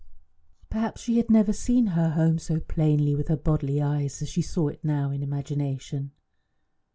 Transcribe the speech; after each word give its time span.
Perhaps 0.71 1.01
she 1.01 1.17
had 1.17 1.29
never 1.29 1.53
seen 1.53 1.85
her 1.85 2.09
home 2.09 2.39
so 2.39 2.59
plainly 2.59 3.13
with 3.13 3.27
her 3.27 3.37
bodily 3.37 3.79
eyes 3.83 4.19
as 4.23 4.29
she 4.29 4.41
saw 4.41 4.67
it 4.67 4.83
now 4.83 5.11
in 5.11 5.21
imagination. 5.21 6.09